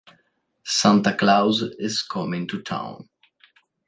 [0.79, 3.07] Santa Claus Is Coming to Town